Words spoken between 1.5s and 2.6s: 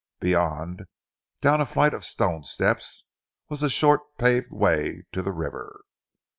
a flight of stone